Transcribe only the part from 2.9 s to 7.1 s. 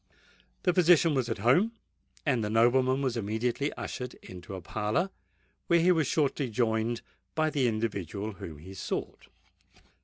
was immediately ushered into a parlour, where he was shortly joined